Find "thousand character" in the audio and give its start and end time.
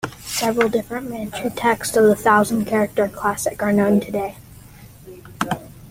2.15-3.07